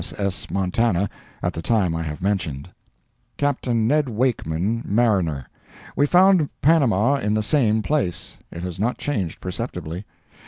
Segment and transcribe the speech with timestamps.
[0.03, 0.49] S.S.
[0.49, 1.11] Montana
[1.43, 2.71] at the time I have mentioned.
[3.37, 5.45] Captain Ned Wakeman, Mariner.
[5.95, 8.39] We found Panama in the same place.
[8.49, 10.03] It has not changed perceptibly.